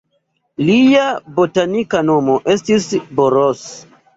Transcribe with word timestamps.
Lia 0.69 1.03
botanika 1.39 2.03
nomo 2.09 2.41
estis 2.55 2.89
"Boros". 3.21 3.65